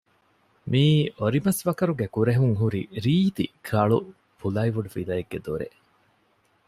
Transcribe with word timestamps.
މިއީ 0.71 0.95
އޮރިމަސްވަކަރުގެ 1.19 2.07
ކުރެހުން 2.15 2.55
ހުރި 2.61 2.81
ރީތި 3.03 3.45
ކަޅު 3.67 3.99
ޕުލައިވުޑު 4.39 4.89
ފިލައެއްގެ 4.95 5.39
ދޮރެއް 5.45 5.77